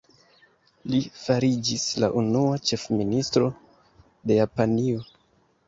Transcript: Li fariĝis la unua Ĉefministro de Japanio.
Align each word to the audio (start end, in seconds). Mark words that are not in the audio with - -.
Li 0.93 1.01
fariĝis 1.23 1.85
la 2.05 2.09
unua 2.23 2.57
Ĉefministro 2.71 3.53
de 4.33 4.41
Japanio. 4.43 5.09